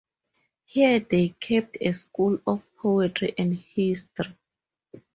Here 0.65 0.99
they 0.99 1.29
kept 1.39 1.77
a 1.79 1.91
school 1.93 2.39
of 2.47 2.67
poetry 2.77 3.35
and 3.37 3.53
history. 3.55 4.35